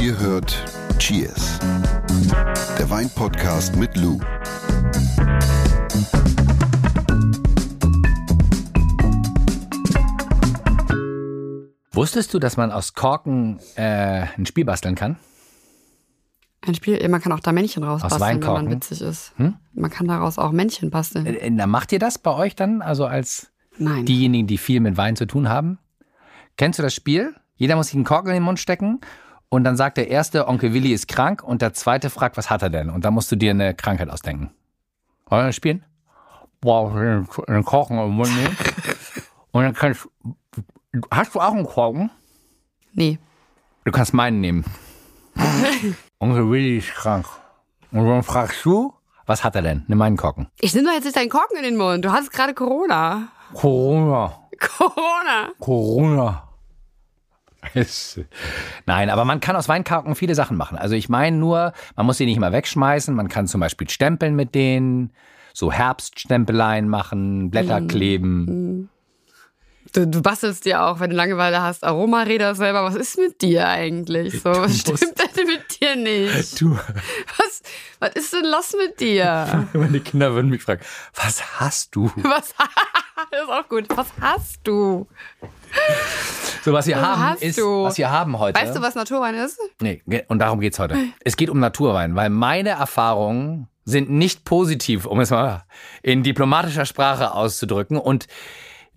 [0.00, 0.64] Ihr hört
[0.98, 1.58] Cheers,
[2.78, 4.18] der Weinpodcast mit Lou.
[11.92, 15.16] Wusstest du, dass man aus Korken äh, ein Spiel basteln kann?
[16.62, 18.64] Ein Spiel, man kann auch da Männchen rausbasteln, wenn Weinkorken?
[18.64, 19.32] man witzig ist.
[19.72, 21.26] Man kann daraus auch Männchen basteln.
[21.26, 22.82] Äh, äh, na, macht ihr das bei euch dann?
[22.82, 24.04] Also als Nein.
[24.04, 25.78] diejenigen, die viel mit Wein zu tun haben?
[26.56, 27.34] Kennst du das Spiel?
[27.56, 29.00] Jeder muss sich einen Korken in den Mund stecken
[29.50, 32.62] und dann sagt der erste, Onkel Willi ist krank und der zweite fragt, was hat
[32.62, 32.88] er denn?
[32.88, 34.50] Und dann musst du dir eine Krankheit ausdenken.
[35.26, 35.84] Wollen wir das spielen?
[36.60, 38.56] Boah, einen einen Korken im Mund nehmen.
[39.52, 40.08] Und dann kannst
[41.10, 42.10] Hast du auch einen Korken?
[42.92, 43.18] nee.
[43.84, 44.64] Du kannst meinen nehmen.
[46.18, 47.26] Onkel Willi ist krank.
[47.90, 48.92] Und dann fragst du,
[49.26, 49.84] was hat er denn?
[49.88, 50.48] Nimm meinen Korken.
[50.60, 52.04] Ich nehme doch jetzt nicht deinen Korken in den Mund.
[52.04, 53.28] Du hattest gerade Corona.
[53.54, 54.38] Corona.
[54.60, 55.50] Corona.
[55.58, 56.49] Corona.
[58.86, 60.78] Nein, aber man kann aus Weinkorken viele Sachen machen.
[60.78, 63.14] Also ich meine nur, man muss sie nicht immer wegschmeißen.
[63.14, 65.12] Man kann zum Beispiel stempeln mit denen,
[65.52, 68.88] so Herbststempeleien machen, Blätter kleben.
[69.92, 72.84] Du, du bastelst dir auch, wenn du Langeweile hast, Aromaräder selber.
[72.84, 74.40] Was ist mit dir eigentlich?
[74.40, 76.60] So, was stimmt denn mit dir nicht?
[76.60, 76.76] Du,
[77.38, 77.62] Was,
[77.98, 79.68] was ist denn los mit dir?
[79.72, 80.82] meine Kinder würden mich fragen,
[81.14, 82.12] was hast du?
[82.16, 82.54] Was?
[83.30, 83.86] das ist auch gut.
[83.88, 85.08] Was hast du?
[86.64, 87.84] So, was wir Was haben ist, du?
[87.84, 88.60] was wir haben heute.
[88.60, 89.58] Weißt du, was Naturwein ist?
[89.80, 90.96] Nee, und darum geht's heute.
[91.24, 95.64] Es geht um Naturwein, weil meine Erfahrungen sind nicht positiv, um es mal
[96.02, 97.98] in diplomatischer Sprache auszudrücken.
[97.98, 98.26] Und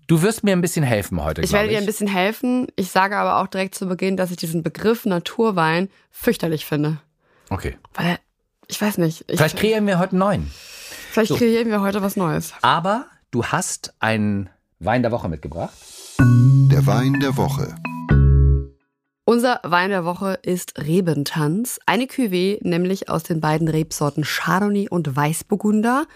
[0.06, 2.66] du wirst mir ein bisschen helfen heute, Ich werde dir ein bisschen helfen.
[2.76, 6.98] Ich sage aber auch direkt zu Beginn, dass ich diesen Begriff Naturwein fürchterlich finde.
[7.50, 7.76] Okay.
[7.94, 8.18] Weil,
[8.68, 9.24] ich weiß nicht.
[9.28, 10.50] Ich, Vielleicht kreieren wir heute einen neuen.
[11.10, 11.36] vielleicht so.
[11.36, 12.52] kreieren wir heute was Neues.
[12.62, 15.72] Aber du hast einen Wein der Woche mitgebracht.
[16.74, 17.76] Der Wein der Woche.
[19.24, 21.78] Unser Wein der Woche ist Rebentanz.
[21.86, 26.06] Eine Cuvée, nämlich aus den beiden Rebsorten Chardonnay und Weißburgunder.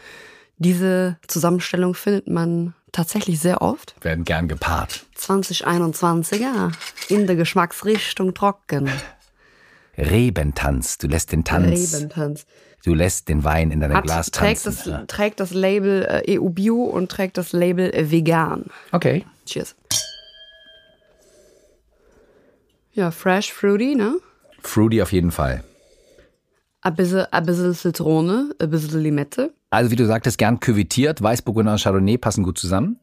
[0.57, 3.95] Diese Zusammenstellung findet man tatsächlich sehr oft.
[4.01, 5.07] Werden gern gepaart.
[5.17, 6.73] 2021er
[7.09, 8.91] in der Geschmacksrichtung trocken.
[9.97, 10.99] Rebentanz.
[10.99, 11.95] Du lässt den Tanz.
[11.95, 12.47] Rebentanz.
[12.85, 14.93] Du lässt den Wein in deinem Hat, Glas trägt, tanzen.
[14.93, 18.65] das, trägt das Label äh, EU Bio und trägt das Label Vegan.
[18.91, 19.25] Okay.
[19.47, 19.77] Cheers.
[22.99, 24.19] Ja, fresh, fruity, ne?
[24.61, 25.63] Fruity auf jeden Fall.
[26.81, 29.55] Ein bisschen, ein bisschen Zitrone, ein bisschen Limette.
[29.71, 31.23] Also wie du sagtest, gern küvetiert.
[31.23, 32.99] Weißburgunder und Chardonnay passen gut zusammen.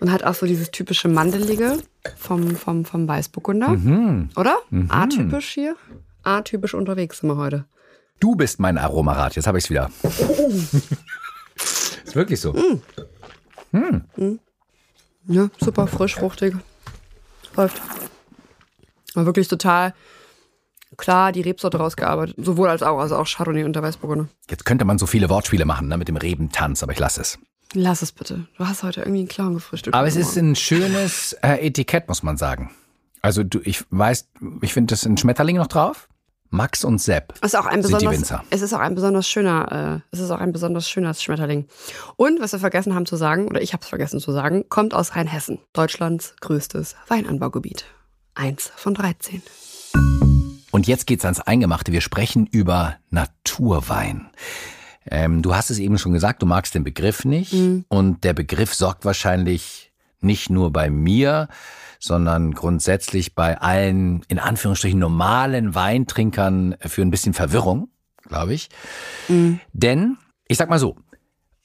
[0.00, 1.78] Und hat auch so dieses typische Mandelige
[2.16, 3.68] vom, vom, vom Weißburgunder.
[3.68, 4.30] Mhm.
[4.34, 4.58] Oder?
[4.88, 5.76] Atypisch hier.
[6.24, 7.66] Atypisch unterwegs sind wir heute.
[8.18, 9.36] Du bist mein Aromarat.
[9.36, 9.92] Jetzt habe ich es wieder.
[12.04, 12.52] ist wirklich so.
[15.28, 16.56] Ja, super frisch, fruchtig.
[17.56, 17.80] Läuft.
[19.14, 19.94] War wirklich total
[20.96, 22.36] klar die Rebsorte rausgearbeitet.
[22.38, 24.28] Sowohl als auch, also auch Chardonnay und der Weißburgunder.
[24.48, 27.38] Jetzt könnte man so viele Wortspiele machen ne, mit dem Rebentanz, aber ich lasse es.
[27.74, 28.46] Lass es bitte.
[28.56, 29.94] Du hast heute irgendwie einen Clown gefrühstückt.
[29.94, 32.70] Aber es ist ein schönes äh, Etikett, muss man sagen.
[33.20, 34.28] Also du, ich weiß,
[34.62, 36.08] ich finde, das ist ein Schmetterling noch drauf.
[36.50, 38.44] Max und Sepp Es ist auch ein sind die besonders, Winzer.
[38.48, 41.66] es ist auch ein besonders schöner, äh, es ist auch ein besonders schöner Schmetterling.
[42.16, 44.94] Und was wir vergessen haben zu sagen, oder ich habe es vergessen zu sagen, kommt
[44.94, 47.84] aus Rheinhessen, Deutschlands größtes Weinanbaugebiet.
[48.38, 49.42] Eins von 13.
[50.70, 51.90] Und jetzt geht's ans Eingemachte.
[51.90, 54.30] Wir sprechen über Naturwein.
[55.10, 57.52] Ähm, du hast es eben schon gesagt, du magst den Begriff nicht.
[57.88, 61.48] Und der Begriff sorgt wahrscheinlich nicht nur bei mir,
[61.98, 67.88] sondern grundsätzlich bei allen, in Anführungsstrichen, normalen Weintrinkern für ein bisschen Verwirrung,
[68.22, 68.68] glaube ich.
[69.72, 70.16] Denn,
[70.46, 70.96] ich sag mal so,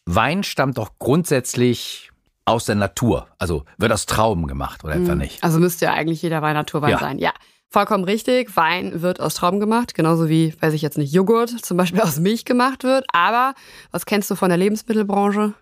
[0.06, 2.13] Wein stammt doch grundsätzlich
[2.46, 3.28] aus der Natur.
[3.38, 5.44] Also wird aus Trauben gemacht oder etwa nicht?
[5.44, 7.00] Also müsste ja eigentlich jeder Wein Naturwein Ja.
[7.00, 7.18] sein.
[7.20, 7.32] Ja,
[7.70, 8.56] vollkommen richtig.
[8.58, 12.20] Wein wird aus Trauben gemacht, genauso wie, weiß ich jetzt nicht, Joghurt zum Beispiel aus
[12.20, 13.06] Milch gemacht wird.
[13.14, 13.54] Aber
[13.92, 15.54] was kennst du von der Lebensmittelbranche?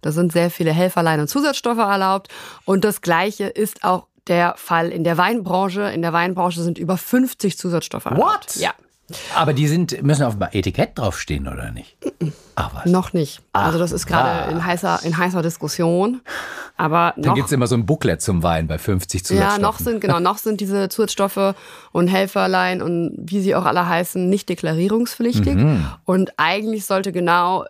[0.00, 2.28] Da sind sehr viele Helferlein und Zusatzstoffe erlaubt.
[2.64, 5.82] Und das Gleiche ist auch der Fall in der Weinbranche.
[5.90, 8.22] In der Weinbranche sind über 50 Zusatzstoffe erlaubt.
[8.22, 8.56] What?
[8.56, 8.74] Ja,
[9.34, 11.96] Aber die sind, müssen auf dem Etikett draufstehen, oder nicht?
[12.56, 12.86] Ach was.
[12.86, 13.40] noch nicht.
[13.52, 16.20] Also das ist gerade in heißer, in heißer Diskussion.
[16.76, 19.62] Aber Dann noch gibt's immer so ein Booklet zum Wein bei 50 Ja, Zusatzstoffen.
[19.62, 21.54] noch sind, genau, noch sind diese Zusatzstoffe
[21.92, 25.54] und Helferlein und wie sie auch alle heißen, nicht deklarierungspflichtig.
[25.56, 25.86] Mhm.
[26.04, 27.64] Und eigentlich sollte genau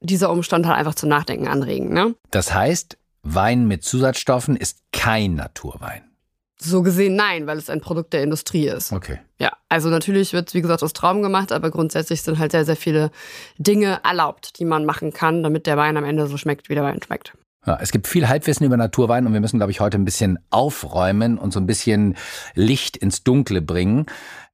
[0.00, 2.14] dieser Umstand halt einfach zum Nachdenken anregen, ne?
[2.30, 6.02] Das heißt, Wein mit Zusatzstoffen ist kein Naturwein.
[6.60, 8.92] So gesehen nein, weil es ein Produkt der Industrie ist.
[8.92, 9.20] Okay.
[9.38, 12.76] Ja, also natürlich wird wie gesagt, aus Trauben gemacht, aber grundsätzlich sind halt sehr, sehr
[12.76, 13.10] viele
[13.58, 16.82] Dinge erlaubt, die man machen kann, damit der Wein am Ende so schmeckt, wie der
[16.82, 17.34] Wein schmeckt.
[17.66, 20.38] Ja, es gibt viel Halbwissen über Naturwein und wir müssen, glaube ich, heute ein bisschen
[20.50, 22.16] aufräumen und so ein bisschen
[22.54, 24.06] Licht ins Dunkle bringen.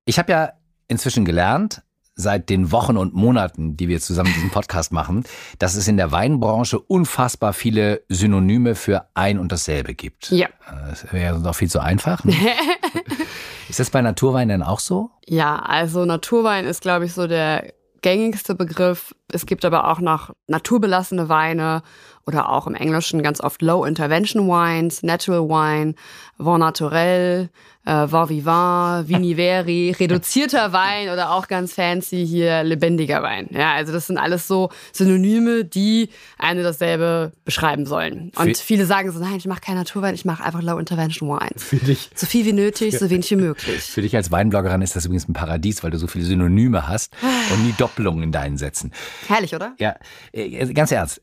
[0.05, 0.53] Ich habe ja
[0.89, 1.83] inzwischen gelernt,
[2.17, 5.25] seit den Wochen und Monaten, die wir zusammen diesen Podcast machen,
[5.59, 10.31] dass es in der Weinbranche unfassbar viele Synonyme für ein und dasselbe gibt.
[10.31, 10.49] Ja.
[10.89, 12.25] Das wäre doch viel zu einfach.
[12.25, 12.35] Ne?
[13.69, 15.11] ist das bei Naturwein denn auch so?
[15.27, 17.73] Ja, also Naturwein ist, glaube ich, so der
[18.03, 19.15] gängigste Begriff.
[19.33, 21.83] Es gibt aber auch noch naturbelassene Weine
[22.27, 25.95] oder auch im Englischen ganz oft Low Intervention Wines, Natural Wine,
[26.39, 27.51] Vin Naturel,
[27.85, 33.49] äh, Vin Vivant, Viniveri, reduzierter Wein oder auch ganz fancy hier lebendiger Wein.
[33.51, 38.33] Ja, also das sind alles so Synonyme, die eine dasselbe beschreiben sollen.
[38.37, 41.63] Und viele sagen so, nein, ich mache kein Naturwein, ich mache einfach Low Intervention Wines.
[41.63, 42.11] Für dich.
[42.15, 43.83] So viel wie nötig, so wenig wie möglich.
[43.83, 47.15] Für dich als Weinbloggerin ist das übrigens ein Paradies, weil du so viele Synonyme hast
[47.53, 48.93] und nie Doppelungen in deinen Sätzen.
[49.29, 49.75] Herrlich, oder?
[49.79, 49.97] Ja,
[50.33, 51.23] äh, ganz ernst.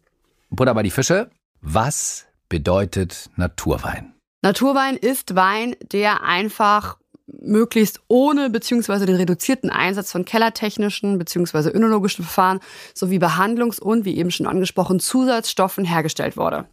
[0.50, 1.30] Butter bei die Fische.
[1.62, 4.14] Was bedeutet Naturwein?
[4.42, 12.26] Naturwein ist Wein, der einfach möglichst ohne beziehungsweise den reduzierten Einsatz von kellertechnischen beziehungsweise önologischen
[12.26, 12.60] Verfahren
[12.94, 16.66] sowie Behandlungs- und, wie eben schon angesprochen, Zusatzstoffen hergestellt wurde.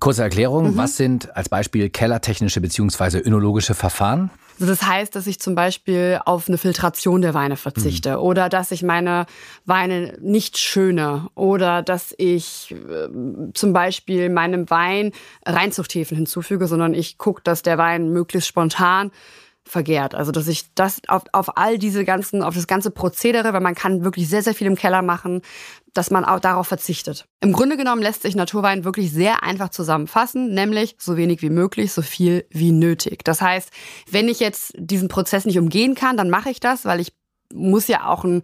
[0.00, 0.76] Kurze Erklärung, mhm.
[0.76, 3.18] was sind als Beispiel kellertechnische bzw.
[3.20, 4.30] önologische Verfahren?
[4.60, 8.22] Also das heißt, dass ich zum Beispiel auf eine Filtration der Weine verzichte mhm.
[8.22, 9.26] oder dass ich meine
[9.64, 13.08] Weine nicht schöne oder dass ich äh,
[13.52, 15.12] zum Beispiel meinem Wein
[15.44, 19.10] Reinzuchthäfen hinzufüge, sondern ich gucke, dass der Wein möglichst spontan
[19.66, 20.14] vergärt.
[20.14, 23.74] Also dass ich das auf, auf all diese ganzen, auf das ganze Prozedere, weil man
[23.74, 25.42] kann wirklich sehr, sehr viel im Keller machen,
[25.94, 27.26] dass man auch darauf verzichtet.
[27.40, 31.92] Im Grunde genommen lässt sich Naturwein wirklich sehr einfach zusammenfassen, nämlich so wenig wie möglich,
[31.92, 33.24] so viel wie nötig.
[33.24, 33.70] Das heißt,
[34.10, 37.12] wenn ich jetzt diesen Prozess nicht umgehen kann, dann mache ich das, weil ich
[37.52, 38.42] muss ja auch ein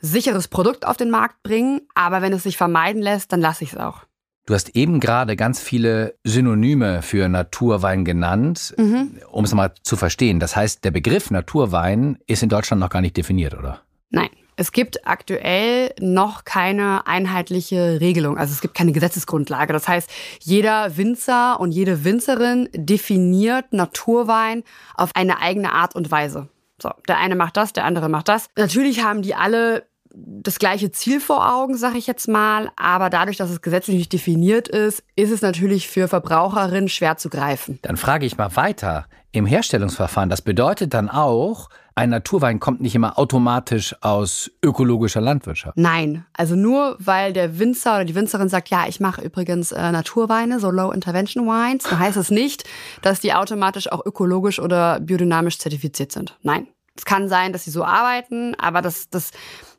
[0.00, 1.80] sicheres Produkt auf den Markt bringen.
[1.94, 4.02] Aber wenn es sich vermeiden lässt, dann lasse ich es auch.
[4.44, 9.20] Du hast eben gerade ganz viele Synonyme für Naturwein genannt, mhm.
[9.30, 10.40] um es mal zu verstehen.
[10.40, 13.82] Das heißt, der Begriff Naturwein ist in Deutschland noch gar nicht definiert, oder?
[14.10, 14.30] Nein.
[14.54, 18.36] Es gibt aktuell noch keine einheitliche Regelung.
[18.36, 19.72] Also es gibt keine Gesetzesgrundlage.
[19.72, 20.10] Das heißt,
[20.40, 24.62] jeder Winzer und jede Winzerin definiert Naturwein
[24.94, 26.48] auf eine eigene Art und Weise.
[26.80, 28.48] So, der eine macht das, der andere macht das.
[28.56, 33.36] Natürlich haben die alle das gleiche Ziel vor Augen, sage ich jetzt mal, aber dadurch,
[33.36, 37.78] dass es gesetzlich nicht definiert ist, ist es natürlich für Verbraucherinnen schwer zu greifen.
[37.82, 39.06] Dann frage ich mal weiter.
[39.34, 45.76] Im Herstellungsverfahren, das bedeutet dann auch, ein Naturwein kommt nicht immer automatisch aus ökologischer Landwirtschaft.
[45.78, 49.90] Nein, also nur weil der Winzer oder die Winzerin sagt, ja, ich mache übrigens äh,
[49.90, 52.64] Naturweine, so Low Intervention Wines, dann heißt es nicht,
[53.00, 56.38] dass die automatisch auch ökologisch oder biodynamisch zertifiziert sind.
[56.42, 56.66] Nein.
[56.94, 59.30] Es kann sein, dass sie so arbeiten, aber das, das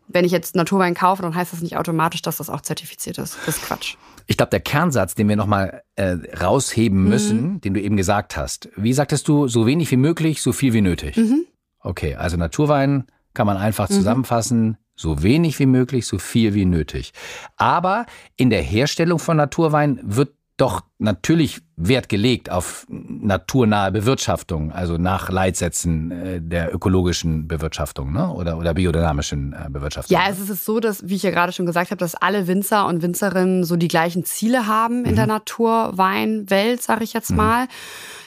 [0.08, 3.38] wenn ich jetzt Naturwein kaufe, dann heißt das nicht automatisch, dass das auch zertifiziert ist.
[3.46, 3.96] Das ist Quatsch.
[4.28, 7.10] Ich glaube, der Kernsatz, den wir nochmal äh, rausheben mhm.
[7.10, 7.62] müssen, mhm.
[7.62, 8.70] den du eben gesagt hast.
[8.76, 11.18] Wie sagtest du, so wenig wie möglich, so viel wie nötig?
[11.18, 11.46] Mhm.
[11.80, 13.96] Okay, also Naturwein kann man einfach mhm.
[13.96, 14.78] zusammenfassen.
[14.96, 17.14] So wenig wie möglich, so viel wie nötig.
[17.58, 18.06] Aber
[18.36, 25.30] in der Herstellung von Naturwein wird doch natürlich Wert gelegt auf naturnahe Bewirtschaftung, also nach
[25.30, 28.30] Leitsätzen äh, der ökologischen Bewirtschaftung ne?
[28.32, 30.16] oder, oder biodynamischen äh, Bewirtschaftung.
[30.16, 32.86] Ja, es ist so, dass, wie ich ja gerade schon gesagt habe, dass alle Winzer
[32.86, 35.16] und Winzerinnen so die gleichen Ziele haben in mhm.
[35.16, 37.38] der Naturweinwelt, sage ich jetzt mhm.
[37.38, 37.68] mal.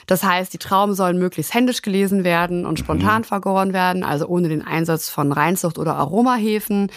[0.07, 3.25] Das heißt, die Trauben sollen möglichst händisch gelesen werden und spontan mhm.
[3.25, 6.89] vergoren werden, also ohne den Einsatz von Reinzucht oder Aromahefen.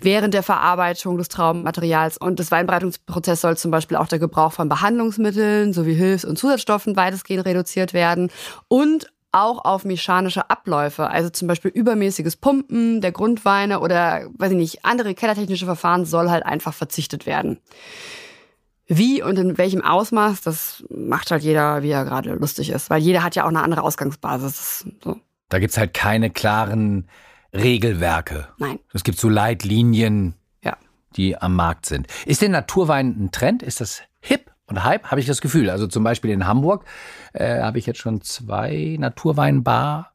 [0.00, 4.68] Während der Verarbeitung des Traubenmaterials und des Weinbereitungsprozesses soll zum Beispiel auch der Gebrauch von
[4.68, 8.30] Behandlungsmitteln sowie Hilfs- und Zusatzstoffen weitestgehend reduziert werden
[8.68, 14.58] und auch auf mechanische Abläufe, also zum Beispiel übermäßiges Pumpen der Grundweine oder, weiß ich
[14.58, 17.58] nicht, andere kellertechnische Verfahren soll halt einfach verzichtet werden.
[18.86, 22.90] Wie und in welchem Ausmaß, das macht halt jeder, wie er gerade lustig ist.
[22.90, 24.84] Weil jeder hat ja auch eine andere Ausgangsbasis.
[25.02, 25.18] So.
[25.48, 27.08] Da gibt's halt keine klaren
[27.54, 28.48] Regelwerke.
[28.58, 28.78] Nein.
[28.92, 30.76] Es gibt so Leitlinien, ja.
[31.16, 32.06] die am Markt sind.
[32.26, 33.62] Ist denn Naturwein ein Trend?
[33.62, 35.10] Ist das hip und hype?
[35.10, 35.70] Habe ich das Gefühl.
[35.70, 36.84] Also zum Beispiel in Hamburg
[37.32, 40.12] äh, habe ich jetzt schon zwei Naturweinbar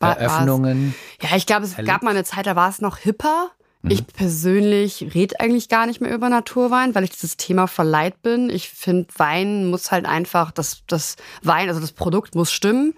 [0.00, 0.94] Eröffnungen.
[1.20, 1.88] Ja, ich glaube, es erlebt.
[1.88, 3.50] gab mal eine Zeit, da war es noch hipper.
[3.88, 3.92] Mhm.
[3.92, 8.50] Ich persönlich rede eigentlich gar nicht mehr über Naturwein, weil ich dieses Thema verleiht bin.
[8.50, 12.94] Ich finde, Wein muss halt einfach, das, das Wein, also das Produkt muss stimmen.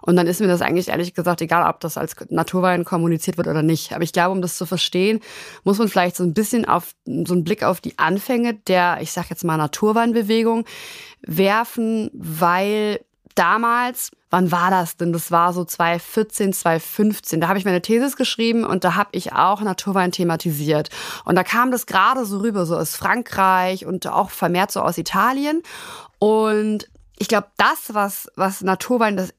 [0.00, 3.46] Und dann ist mir das eigentlich ehrlich gesagt egal, ob das als Naturwein kommuniziert wird
[3.46, 3.92] oder nicht.
[3.92, 5.20] Aber ich glaube, um das zu verstehen,
[5.64, 9.12] muss man vielleicht so ein bisschen auf so einen Blick auf die Anfänge der, ich
[9.12, 10.64] sag jetzt mal, Naturweinbewegung
[11.22, 13.00] werfen, weil
[13.34, 15.12] damals, wann war das denn?
[15.12, 17.40] Das war so 2014, 2015.
[17.40, 20.88] Da habe ich meine Thesis geschrieben und da habe ich auch Naturwein thematisiert.
[21.24, 24.96] Und da kam das gerade so rüber, so aus Frankreich und auch vermehrt so aus
[24.96, 25.62] Italien.
[26.18, 29.34] Und ich glaube, das, was, was Naturwein das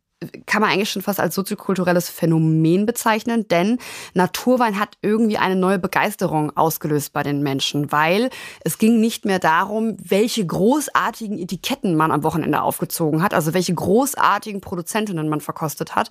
[0.45, 3.77] kann man eigentlich schon fast als soziokulturelles Phänomen bezeichnen, denn
[4.13, 8.29] Naturwein hat irgendwie eine neue Begeisterung ausgelöst bei den Menschen, weil
[8.63, 13.73] es ging nicht mehr darum, welche großartigen Etiketten man am Wochenende aufgezogen hat, also welche
[13.73, 16.09] großartigen Produzentinnen man verkostet hat,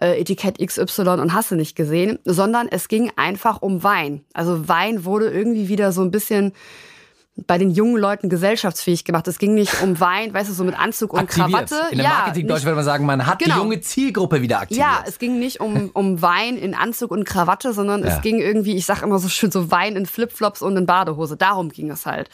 [0.00, 4.24] äh, Etikett XY und hast du nicht gesehen, sondern es ging einfach um Wein.
[4.34, 6.52] Also Wein wurde irgendwie wieder so ein bisschen
[7.46, 9.26] bei den jungen Leuten gesellschaftsfähig gemacht.
[9.28, 11.50] Es ging nicht um Wein, weißt du, so mit Anzug und Aktiviert.
[11.70, 11.76] Krawatte.
[11.90, 13.54] In der ja, Marketing-Deutsch würde man sagen, man hat Genau.
[13.54, 14.86] die junge Zielgruppe wieder aktiviert.
[14.86, 18.08] ja, es ging nicht um, um Wein in Anzug und Krawatte, sondern Ja.
[18.16, 21.36] es ging irgendwie, ich sag immer so schön, so Wein in Flipflops und in Badehose.
[21.36, 22.28] Darum ging es halt.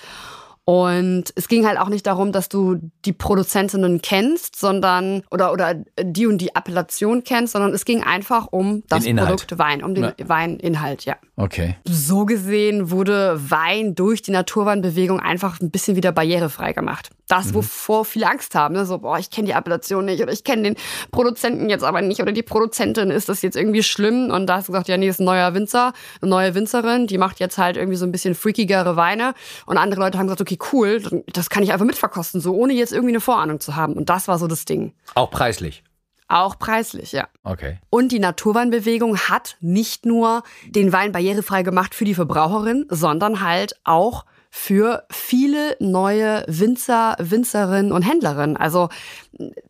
[0.68, 5.74] Und es ging halt auch nicht darum, dass du die Produzentinnen kennst, sondern oder oder
[6.02, 9.28] die und die Appellation kennst, sondern es ging einfach um das Den Inhalt.
[9.28, 10.28] Produkt Wein, um den Ja.
[10.28, 11.14] Weininhalt, ja.
[11.36, 11.76] Okay.
[11.84, 17.10] So gesehen wurde Wein durch die Naturweinbewegung einfach ein bisschen wieder barrierefrei gemacht.
[17.28, 18.74] Das, wovor viele Angst haben.
[18.74, 18.86] Ne?
[18.86, 20.76] So, boah, ich kenne die Appellation nicht oder ich kenne den
[21.10, 24.30] Produzenten jetzt aber nicht oder die Produzentin, ist das jetzt irgendwie schlimm?
[24.30, 25.92] Und da hast du gesagt, ja, nee, ist ein neuer Winzer,
[26.22, 29.34] eine neue Winzerin, die macht jetzt halt irgendwie so ein bisschen freakigere Weine.
[29.66, 32.92] Und andere Leute haben gesagt, okay, cool, das kann ich einfach mitverkosten, so ohne jetzt
[32.92, 33.94] irgendwie eine Vorahnung zu haben.
[33.94, 34.92] Und das war so das Ding.
[35.14, 35.82] Auch preislich.
[36.28, 37.28] Auch preislich, ja.
[37.44, 37.78] Okay.
[37.88, 43.78] Und die Naturweinbewegung hat nicht nur den Wein barrierefrei gemacht für die Verbraucherin, sondern halt
[43.84, 48.56] auch für viele neue Winzer, Winzerinnen und Händlerinnen.
[48.56, 48.88] Also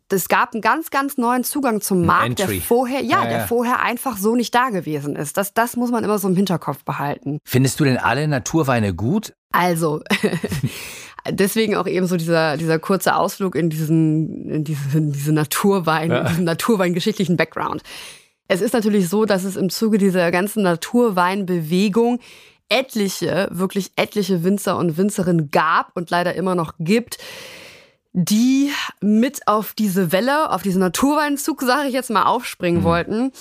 [0.09, 3.47] es gab einen ganz, ganz neuen Zugang zum Markt, der vorher, ja, Ja, der ja.
[3.47, 5.35] vorher einfach so nicht da gewesen ist.
[5.35, 7.39] Das, das muss man immer so im Hinterkopf behalten.
[7.43, 9.33] Findest du denn alle Naturweine gut?
[9.51, 10.01] Also,
[11.29, 16.11] deswegen auch eben so dieser, dieser kurze Ausflug in diesen, in diese, in diese Naturwein,
[16.11, 17.83] in diesen naturweingeschichtlichen Background.
[18.47, 22.19] Es ist natürlich so, dass es im Zuge dieser ganzen Naturweinbewegung
[22.69, 27.17] etliche, wirklich etliche Winzer und Winzerinnen gab und leider immer noch gibt,
[28.13, 33.31] die mit auf diese Welle, auf diesen Naturweinzug, sage ich jetzt mal, aufspringen wollten.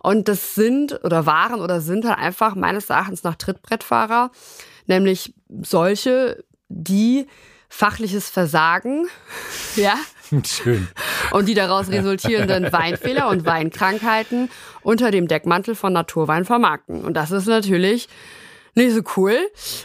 [0.00, 4.30] Und das sind oder waren oder sind halt einfach meines Erachtens nach Trittbrettfahrer,
[4.88, 7.26] nämlich solche, die
[7.68, 9.06] fachliches Versagen,
[9.76, 9.94] ja,
[10.44, 10.88] Schön.
[11.30, 14.50] und die daraus resultierenden Weinfehler und Weinkrankheiten
[14.82, 17.04] unter dem Deckmantel von Naturwein vermarkten.
[17.04, 18.08] Und das ist natürlich
[18.76, 19.36] nicht so cool.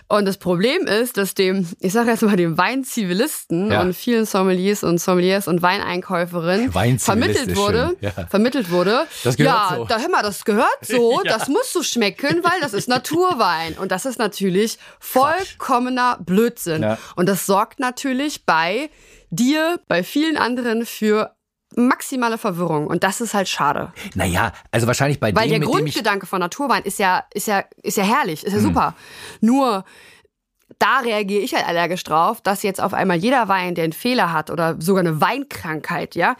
[0.10, 3.82] Und das Problem ist, dass dem, ich sage jetzt mal dem Weinzivilisten Ja.
[3.82, 8.12] und vielen Sommeliers und Sommeliers und Weineinkäuferinnen vermittelt wurde, ja.
[8.30, 9.86] vermittelt wurde, Das gehört ja, so.
[9.86, 11.38] da hör mal, das gehört so, Ja.
[11.38, 13.78] das musst du schmecken, weil das ist Naturwein.
[13.80, 16.86] Und das ist natürlich vollkommener Blödsinn.
[17.16, 18.90] Und das sorgt natürlich bei
[19.30, 21.34] dir, bei vielen anderen für
[21.76, 22.88] maximale Verwirrung.
[22.88, 23.94] Und das ist halt schade.
[24.16, 25.70] Naja, also wahrscheinlich bei Weil dem, der.
[25.70, 28.96] Grundgedanke von Naturwein ist ja, ist ja, ist ja herrlich, ist ja super.
[29.40, 29.84] Nur,
[30.80, 34.32] da reagiere ich halt allergisch drauf, dass jetzt auf einmal jeder Wein, der einen Fehler
[34.34, 36.36] hat oder sogar eine Weinkrankheit, ja,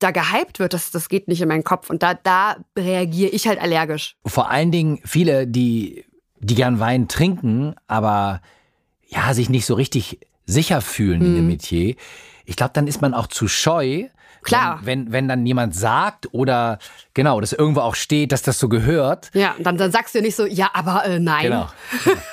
[0.00, 1.90] da gehypt wird, das, das geht nicht in meinen Kopf.
[1.90, 4.16] Und da, da reagiere ich halt allergisch.
[4.26, 6.04] Vor allen Dingen viele, die,
[6.40, 8.40] die gern Wein trinken, aber
[9.06, 11.36] ja, sich nicht so richtig sicher fühlen in Mhm.
[11.36, 11.94] dem Metier.
[12.46, 14.08] Ich glaube, dann ist man auch zu scheu.
[14.44, 14.80] Klar.
[14.82, 16.78] Wenn, wenn, wenn dann jemand sagt oder
[17.14, 19.30] genau, dass irgendwo auch steht, dass das so gehört.
[19.34, 21.44] Ja, dann, dann sagst du ja nicht so, ja, aber äh, nein.
[21.44, 21.68] Genau.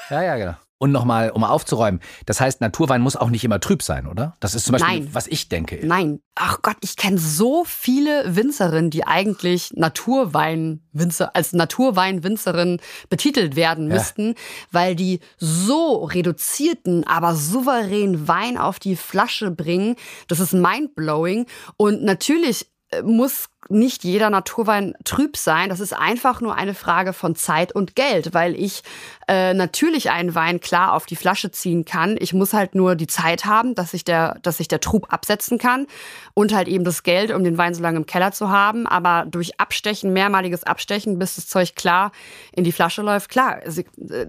[0.09, 0.55] Ja, ja, genau.
[0.81, 4.35] Und nochmal, um aufzuräumen, das heißt, Naturwein muss auch nicht immer trüb sein, oder?
[4.39, 5.09] Das ist zum Beispiel, Nein.
[5.13, 5.79] was ich denke.
[5.83, 6.21] Nein.
[6.33, 13.97] Ach Gott, ich kenne so viele Winzerinnen, die eigentlich Naturweinwinzer, als Naturweinwinzerin betitelt werden Ja.
[13.97, 14.33] müssten,
[14.71, 19.97] weil die so reduzierten, aber souveränen Wein auf die Flasche bringen.
[20.29, 21.45] Das ist mindblowing.
[21.77, 22.70] Und natürlich
[23.03, 25.69] muss nicht jeder Naturwein trüb sein.
[25.69, 28.83] Das ist einfach nur eine Frage von Zeit und Geld, weil ich
[29.27, 32.17] äh, natürlich einen Wein klar auf die Flasche ziehen kann.
[32.19, 35.57] Ich muss halt nur die Zeit haben, dass sich der, dass sich der Trub absetzen
[35.57, 35.87] kann
[36.33, 38.87] und halt eben das Geld, um den Wein so lange im Keller zu haben.
[38.87, 42.11] Aber durch Abstechen, mehrmaliges Abstechen, bis das Zeug klar
[42.51, 43.83] in die Flasche läuft, klar, äh,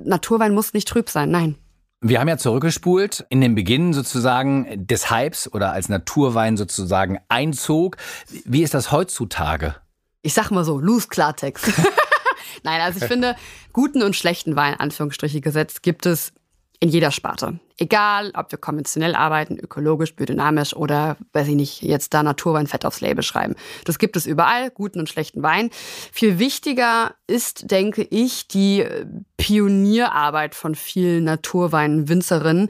[0.04, 1.30] Naturwein muss nicht trüb sein.
[1.30, 1.56] Nein.
[2.04, 7.96] Wir haben ja zurückgespult in den Beginn sozusagen des Hypes oder als Naturwein sozusagen einzog.
[8.44, 9.76] Wie ist das heutzutage?
[10.22, 11.66] ich sag mal so, loose Klartext.
[12.62, 13.34] Nein, also ich finde,
[13.72, 16.32] guten und schlechten Wein, Anführungsstriche gesetzt, gibt es
[16.82, 17.60] in jeder Sparte.
[17.78, 22.84] Egal, ob wir konventionell arbeiten, ökologisch, biodynamisch oder, weiß ich nicht, jetzt da Naturwein fett
[22.84, 23.54] aufs Label schreiben.
[23.84, 25.70] Das gibt es überall, guten und schlechten Wein.
[26.10, 28.84] Viel wichtiger ist, denke ich, die
[29.36, 32.68] Pionierarbeit von vielen Naturweinwinzerinnen,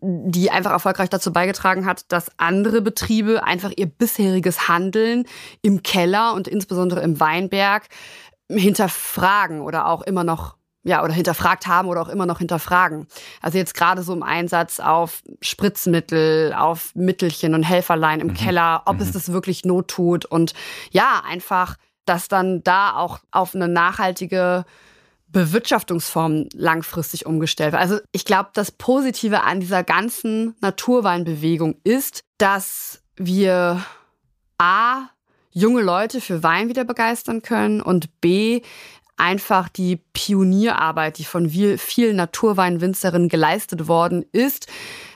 [0.00, 5.24] die einfach erfolgreich dazu beigetragen hat, dass andere Betriebe einfach ihr bisheriges Handeln
[5.62, 7.84] im Keller und insbesondere im Weinberg
[8.50, 13.06] hinterfragen oder auch immer noch ja, oder hinterfragt haben oder auch immer noch hinterfragen.
[13.40, 18.34] Also jetzt gerade so im Einsatz auf Spritzmittel, auf Mittelchen und Helferlein im mhm.
[18.34, 19.02] Keller, ob mhm.
[19.02, 20.54] es das wirklich Not tut und
[20.90, 24.64] ja, einfach, dass dann da auch auf eine nachhaltige
[25.28, 27.82] Bewirtschaftungsform langfristig umgestellt wird.
[27.82, 33.82] Also ich glaube, das Positive an dieser ganzen Naturweinbewegung ist, dass wir
[34.58, 35.08] A,
[35.50, 38.62] junge Leute für Wein wieder begeistern können und B,
[39.22, 44.66] einfach die Pionierarbeit, die von vielen Naturweinwinzerinnen geleistet worden ist,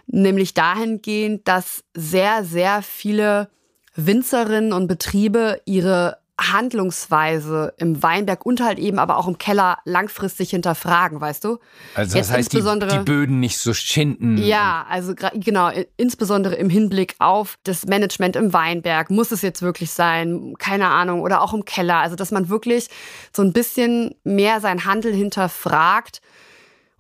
[0.06, 3.50] nämlich dahingehend, dass sehr, sehr viele
[3.96, 10.50] Winzerinnen und Betriebe ihre Handlungsweise im Weinberg und halt eben aber auch im Keller langfristig
[10.50, 11.58] hinterfragen, weißt du?
[11.94, 14.36] Also das Jetzt heißt, die, die, Böden nicht so schinden.
[14.36, 19.10] Ja, also genau, insbesondere im Hinblick auf das Management im Weinberg.
[19.10, 20.54] Muss es jetzt wirklich sein?
[20.58, 21.22] Keine Ahnung.
[21.22, 21.96] Oder auch im Keller.
[21.96, 22.88] Also, dass man wirklich
[23.34, 26.20] so ein bisschen mehr sein Handel hinterfragt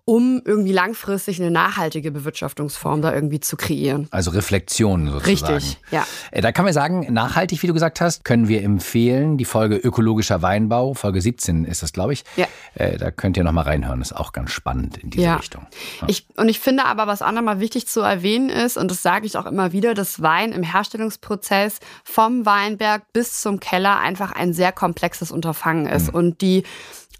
[0.08, 4.06] um irgendwie langfristig eine nachhaltige Bewirtschaftungsform da irgendwie zu kreieren.
[4.12, 5.54] Also Reflexion sozusagen.
[5.56, 6.06] Richtig, ja.
[6.30, 9.74] Äh, da kann man sagen, nachhaltig, wie du gesagt hast, können wir empfehlen, die Folge
[9.74, 12.22] Ökologischer Weinbau, Folge 17 ist das, glaube ich.
[12.36, 12.46] Ja.
[12.74, 15.36] Äh, da könnt ihr nochmal reinhören, ist auch ganz spannend in diese ja.
[15.38, 15.66] Richtung.
[16.00, 16.08] Ja.
[16.08, 19.26] Ich, und ich finde aber, was auch nochmal wichtig zu erwähnen ist, und das sage
[19.26, 24.52] ich auch immer wieder, dass Wein im Herstellungsprozess vom Weinberg bis zum Keller einfach ein
[24.52, 26.12] sehr komplexes Unterfangen ist.
[26.12, 26.14] Mhm.
[26.14, 26.62] Und die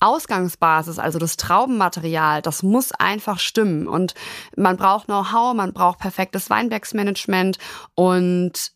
[0.01, 3.89] Ausgangsbasis, also das Traubenmaterial, das muss einfach stimmen.
[3.89, 4.15] Und
[4.57, 7.59] man braucht Know-how, man braucht perfektes Weinbergsmanagement
[7.95, 8.73] und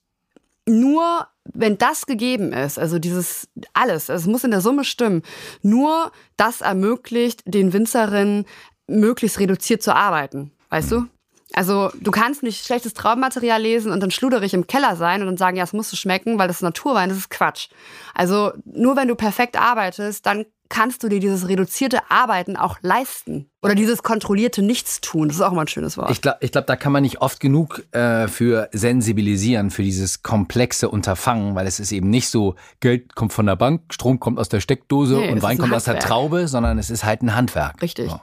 [0.66, 5.22] nur wenn das gegeben ist, also dieses alles, es muss in der Summe stimmen,
[5.62, 8.46] nur das ermöglicht den Winzerinnen
[8.86, 11.06] möglichst reduziert zu arbeiten, weißt du?
[11.52, 15.36] Also du kannst nicht schlechtes Traubenmaterial lesen und dann schluderig im Keller sein und dann
[15.36, 17.68] sagen, ja, es muss schmecken, weil das ist Naturwein, das ist Quatsch.
[18.14, 23.50] Also nur wenn du perfekt arbeitest, dann kannst du dir dieses reduzierte Arbeiten auch leisten.
[23.60, 25.28] Oder dieses kontrollierte Nichtstun.
[25.28, 26.10] Das ist auch mal ein schönes Wort.
[26.10, 30.88] Ich glaube, glaub, da kann man nicht oft genug äh, für sensibilisieren, für dieses komplexe
[30.88, 34.48] Unterfangen, weil es ist eben nicht so, Geld kommt von der Bank, Strom kommt aus
[34.48, 37.82] der Steckdose nee, und Wein kommt aus der Traube, sondern es ist halt ein Handwerk.
[37.82, 38.10] Richtig.
[38.10, 38.20] So,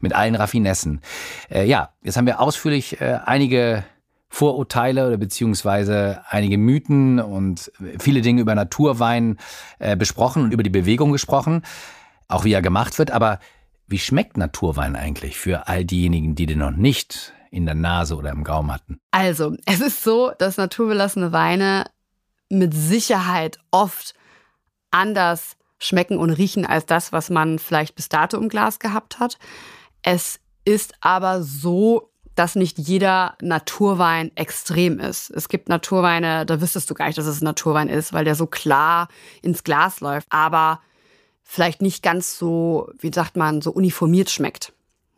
[0.00, 1.00] mit allen Raffinessen.
[1.48, 3.84] Äh, ja, jetzt haben wir ausführlich äh, einige
[4.34, 9.36] Vorurteile oder beziehungsweise einige Mythen und viele Dinge über Naturwein
[9.78, 11.60] äh, besprochen und über die Bewegung gesprochen,
[12.28, 13.10] auch wie er gemacht wird.
[13.10, 13.40] Aber
[13.88, 18.30] wie schmeckt Naturwein eigentlich für all diejenigen, die den noch nicht in der Nase oder
[18.30, 18.98] im Gaumen hatten?
[19.10, 21.84] Also, es ist so, dass naturbelassene Weine
[22.48, 24.14] mit Sicherheit oft
[24.90, 29.36] anders schmecken und riechen als das, was man vielleicht bis dato im Glas gehabt hat.
[30.00, 35.30] Es ist aber so, dass nicht jeder Naturwein extrem ist.
[35.30, 38.46] Es gibt Naturweine, da wüsstest du gar nicht, dass es Naturwein ist, weil der so
[38.46, 39.08] klar
[39.42, 40.80] ins Glas läuft, aber
[41.42, 44.72] vielleicht nicht ganz so, wie sagt man, so uniformiert schmeckt.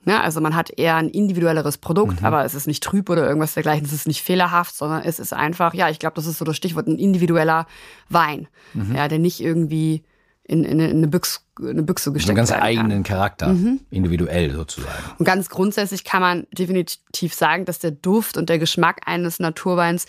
[0.07, 2.27] Ja, also man hat eher ein individuelleres Produkt, mhm.
[2.27, 5.33] aber es ist nicht trüb oder irgendwas dergleichen, es ist nicht fehlerhaft, sondern es ist
[5.33, 7.66] einfach, ja, ich glaube, das ist so das Stichwort, ein individueller
[8.11, 8.94] Wein, mhm.
[8.94, 10.03] ja, der nicht irgendwie
[10.46, 13.80] in, in, in eine, Büchse, eine Büchse gesteckt Einen ganz eigenen Charakter, mhm.
[13.90, 15.02] individuell sozusagen.
[15.18, 20.07] Und ganz grundsätzlich kann man definitiv sagen, dass der Duft und der Geschmack eines Naturweins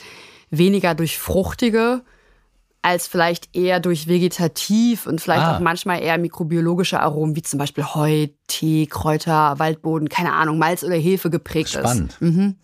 [0.50, 2.02] weniger durch fruchtige
[2.82, 5.56] als vielleicht eher durch vegetativ und vielleicht ah.
[5.56, 10.84] auch manchmal eher mikrobiologische Aromen, wie zum Beispiel Heu, Tee, Kräuter, Waldboden, keine Ahnung, Malz
[10.84, 12.12] oder Hefe geprägt Spannend.
[12.12, 12.21] ist.
[12.21, 12.56] Mhm.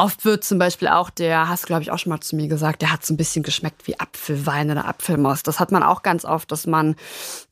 [0.00, 2.48] Oft wird zum Beispiel auch der, hast du glaube ich auch schon mal zu mir
[2.48, 5.46] gesagt, der hat so ein bisschen geschmeckt wie Apfelwein oder Apfelmost.
[5.46, 6.96] Das hat man auch ganz oft, dass man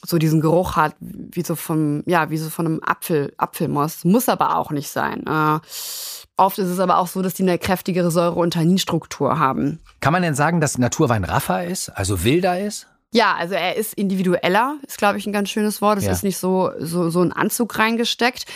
[0.02, 4.06] so diesen Geruch hat, wie so vom, ja, wie so von einem Apfel, Apfelmost.
[4.06, 5.26] Muss aber auch nicht sein.
[5.26, 5.58] Äh,
[6.38, 9.78] oft ist es aber auch so, dass die eine kräftigere Säure- und Tanninstruktur haben.
[10.00, 12.86] Kann man denn sagen, dass Naturwein raffer ist, also wilder ist?
[13.12, 15.98] Ja, also er ist individueller, ist glaube ich ein ganz schönes Wort.
[15.98, 16.12] Es ja.
[16.12, 18.46] ist nicht so, so, so ein Anzug reingesteckt.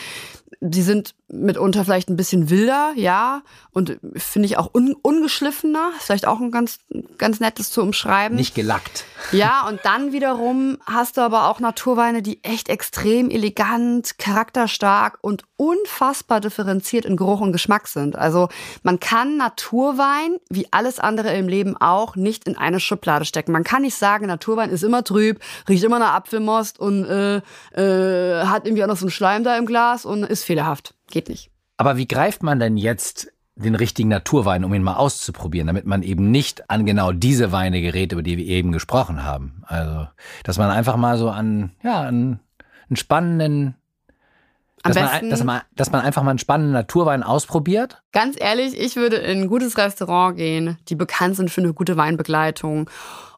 [0.61, 3.43] Die sind mitunter vielleicht ein bisschen wilder, ja,
[3.73, 6.79] und finde ich auch un ungeschliffener, vielleicht auch ein ganz,
[7.19, 8.37] ganz nettes zu umschreiben.
[8.37, 9.05] Nicht gelackt.
[9.33, 15.45] Ja, und dann wiederum hast du aber auch Naturweine, die echt extrem elegant, charakterstark und
[15.57, 18.17] unfassbar differenziert in Geruch und Geschmack sind.
[18.17, 18.49] Also
[18.83, 23.53] man kann Naturwein, wie alles andere im Leben auch, nicht in eine Schublade stecken.
[23.53, 27.37] Man kann nicht sagen, Naturwein ist immer trüb, riecht immer nach Apfelmost und äh,
[27.75, 30.95] äh, hat irgendwie auch noch so einen Schleim da im Glas und ist fehlerhaft.
[31.13, 31.51] Geht nicht.
[31.77, 36.03] Aber wie greift man denn jetzt den richtigen Naturwein, um ihn mal auszuprobieren, damit man
[36.03, 39.63] eben nicht an genau diese Weine gerät, über die wir eben gesprochen haben.
[39.67, 40.09] Also,
[40.43, 42.41] dass man einfach mal so an, ja, an
[42.89, 43.75] einen spannenden,
[44.83, 48.03] dass man, dass, man, dass man einfach mal einen spannenden Naturwein ausprobiert?
[48.13, 51.97] Ganz ehrlich, ich würde in ein gutes Restaurant gehen, die bekannt sind für eine gute
[51.97, 52.91] Weinbegleitung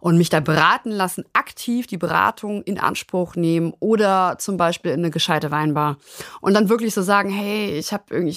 [0.04, 5.00] und mich da beraten lassen, aktiv die Beratung in Anspruch nehmen oder zum Beispiel in
[5.00, 5.96] eine gescheite Weinbar.
[6.42, 8.36] Und dann wirklich so sagen, hey, ich habe irgendwie.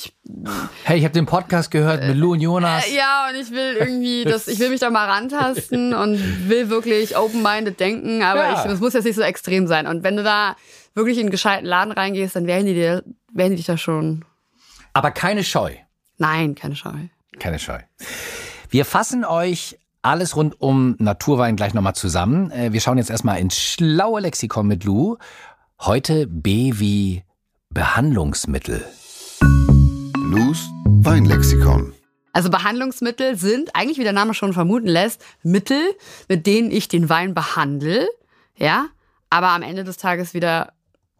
[0.84, 2.88] Hey, ich habe den Podcast gehört mit Lou und Jonas.
[2.88, 6.70] Äh, ja, und ich will irgendwie, das, ich will mich da mal rantasten und will
[6.70, 8.54] wirklich open-minded denken, aber ja.
[8.54, 9.88] ich, das muss jetzt nicht so extrem sein.
[9.88, 10.56] Und wenn du da
[10.98, 14.26] wirklich in einen gescheiten Laden reingehst, dann werden die dir, werden die dich da schon.
[14.94, 15.74] Aber keine Scheu.
[16.18, 16.98] Nein, keine Scheu.
[17.40, 17.80] Keine Scheu.
[18.70, 22.52] Wir fassen euch alles rund um Naturwein gleich nochmal zusammen.
[22.52, 25.18] Äh, wir schauen jetzt erstmal ins schlaue Lexikon mit Lou.
[25.80, 27.24] Heute B wie
[27.70, 28.84] Behandlungsmittel.
[30.18, 31.94] Lus Weinlexikon.
[32.34, 35.82] Also Behandlungsmittel sind eigentlich, wie der Name schon vermuten lässt, Mittel,
[36.28, 38.08] mit denen ich den Wein behandle,
[38.56, 38.88] ja,
[39.30, 40.74] aber am Ende des Tages wieder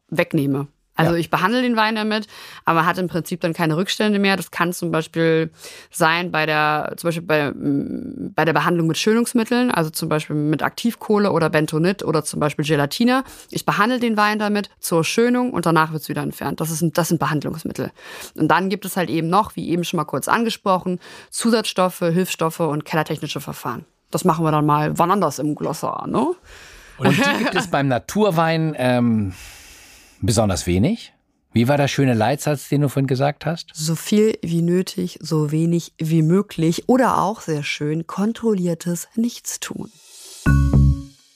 [0.10, 0.68] wegnehme.
[0.98, 1.20] Also ja.
[1.20, 2.28] ich behandle den Wein damit,
[2.66, 4.36] aber hat im Prinzip dann keine Rückstände mehr.
[4.36, 5.52] Das kann zum Beispiel
[5.92, 10.36] sein bei der, zum Beispiel bei, mm, bei der Behandlung mit Schönungsmitteln, also zum Beispiel
[10.36, 13.24] mit Aktivkohle oder Bentonit oder zum Beispiel Gelatine.
[13.52, 16.60] Ich behandle den Wein damit zur Schönung und danach wird es wieder entfernt.
[16.60, 17.92] Das, ist, das sind Behandlungsmittel.
[18.36, 22.60] Und dann gibt es halt eben noch, wie eben schon mal kurz angesprochen, Zusatzstoffe, Hilfsstoffe
[22.62, 23.86] und kellertechnische Verfahren.
[24.10, 26.34] Das machen wir dann mal wann anders im Glossar, ne?
[26.98, 29.34] Und die gibt es beim Naturwein ähm,
[30.22, 31.14] besonders wenig?
[31.54, 33.72] Wie war der schöne Leitsatz, den du vorhin gesagt hast?
[33.74, 39.90] So viel wie nötig, so wenig wie möglich oder auch sehr schön kontrolliertes Nichtstun.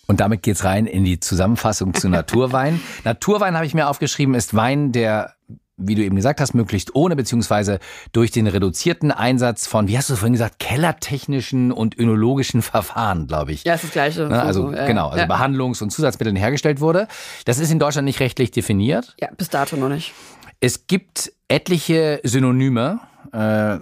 [0.08, 2.82] Und damit geht's rein in die Zusammenfassung zu Naturwein.
[3.06, 5.36] Naturwein habe ich mir aufgeschrieben, ist Wein, der
[5.82, 7.80] wie du eben gesagt hast, möglichst ohne, beziehungsweise
[8.12, 13.52] durch den reduzierten Einsatz von, wie hast du vorhin gesagt, kellertechnischen und önologischen Verfahren, glaube
[13.52, 13.64] ich.
[13.64, 14.28] Ja, ist das Gleiche.
[14.28, 14.42] Ne?
[14.42, 15.28] Also, so, genau, also ja.
[15.28, 17.08] Behandlungs- und Zusatzmitteln hergestellt wurde.
[17.46, 19.16] Das ist in Deutschland nicht rechtlich definiert.
[19.20, 20.14] Ja, bis dato noch nicht.
[20.60, 23.00] Es gibt etliche Synonyme.
[23.34, 23.80] Äh,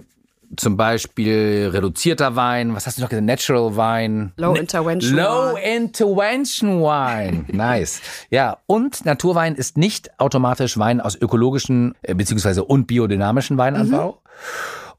[0.56, 3.26] zum Beispiel reduzierter Wein, was hast du noch gesagt?
[3.26, 4.32] Natural Wein.
[4.36, 7.44] Low Intervention Low Intervention Wine.
[7.52, 8.00] nice.
[8.30, 12.60] Ja, und Naturwein ist nicht automatisch Wein aus ökologischen äh, bzw.
[12.60, 14.12] und biodynamischen Weinanbau.
[14.12, 14.30] Mhm.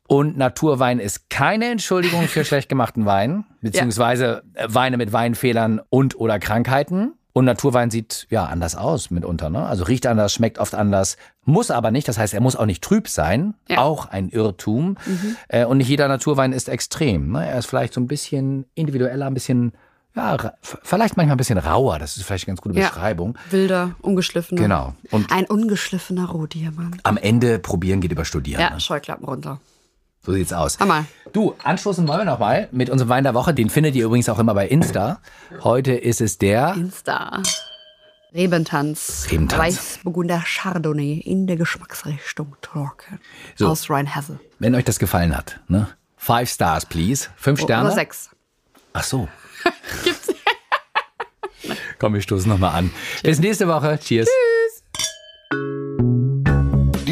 [0.08, 4.74] Und Naturwein ist keine Entschuldigung für schlecht gemachten Wein, beziehungsweise ja.
[4.74, 7.14] Weine mit Weinfehlern und oder Krankheiten.
[7.34, 9.66] Und Naturwein sieht ja anders aus mitunter, ne?
[9.66, 12.08] Also riecht anders, schmeckt oft anders, muss aber nicht.
[12.08, 13.54] Das heißt, er muss auch nicht trüb sein.
[13.70, 13.80] Ja.
[13.80, 14.98] Auch ein Irrtum.
[15.06, 15.38] Mhm.
[15.48, 17.32] Äh, und nicht jeder Naturwein ist extrem.
[17.32, 17.48] Ne?
[17.48, 19.74] Er ist vielleicht so ein bisschen individueller, ein bisschen
[20.14, 23.38] ja, vielleicht manchmal ein bisschen rauer, das ist vielleicht eine ganz gute Beschreibung.
[23.46, 24.62] Ja, wilder, ungeschliffener.
[24.62, 24.94] Genau.
[25.10, 27.00] Und ein ungeschliffener Rohdiamant.
[27.04, 28.60] Am Ende probieren geht über studieren.
[28.60, 28.80] Ja, ne?
[28.82, 29.62] Scheuklappen runter.
[30.24, 30.80] So sieht's aus.
[30.80, 31.06] Hammer.
[31.34, 33.54] Du, anstoßen wollen wir noch mal mit unserem Wein der Woche.
[33.54, 35.20] Den findet ihr übrigens auch immer bei Insta.
[35.64, 37.42] Heute ist es der Insta.
[38.34, 39.28] Rebentanz.
[39.32, 39.60] Rebentanz.
[39.62, 43.20] Weißburgunder Chardonnay in der Geschmacksrichtung trocken.
[43.56, 43.68] So.
[43.68, 44.40] Aus Rheinhesse.
[44.60, 45.88] Wenn euch das gefallen hat, ne?
[46.18, 47.30] Five Stars, please.
[47.36, 47.88] Fünf Sterne?
[47.88, 48.30] Oder sechs.
[48.94, 49.28] Ach so.
[50.04, 50.28] Gibt's.
[52.00, 52.92] Komm, wir stoßen noch mal an.
[53.24, 54.00] Bis nächste Woche.
[54.00, 54.28] Cheers.
[54.28, 54.61] Tschüss.